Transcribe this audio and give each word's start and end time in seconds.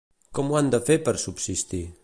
Com 0.37 0.47
ho 0.53 0.57
han 0.59 0.71
de 0.75 0.79
fer 0.89 0.97
per 1.09 1.15
subsistir? 1.27 1.83